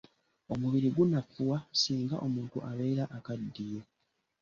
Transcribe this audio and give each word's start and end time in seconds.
Omubiri 0.53 0.89
gunafuwa 0.95 1.57
singa 1.81 2.15
omuntu 2.25 2.57
abeera 2.69 3.03
akaddiye. 3.17 3.79